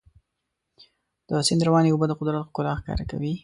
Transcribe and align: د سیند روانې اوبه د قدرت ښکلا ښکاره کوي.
د 1.27 1.29
سیند 1.47 1.61
روانې 1.67 1.89
اوبه 1.91 2.05
د 2.07 2.13
قدرت 2.19 2.41
ښکلا 2.49 2.73
ښکاره 2.79 3.05
کوي. 3.11 3.33